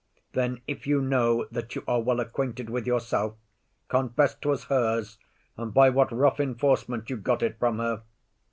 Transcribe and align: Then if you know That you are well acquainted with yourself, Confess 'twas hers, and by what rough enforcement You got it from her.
Then 0.33 0.61
if 0.65 0.87
you 0.87 0.99
know 0.99 1.45
That 1.51 1.75
you 1.75 1.83
are 1.87 2.01
well 2.01 2.19
acquainted 2.19 2.71
with 2.71 2.87
yourself, 2.87 3.35
Confess 3.87 4.33
'twas 4.33 4.63
hers, 4.63 5.19
and 5.57 5.75
by 5.75 5.91
what 5.91 6.11
rough 6.11 6.39
enforcement 6.39 7.11
You 7.11 7.17
got 7.17 7.43
it 7.43 7.59
from 7.59 7.77
her. 7.77 8.01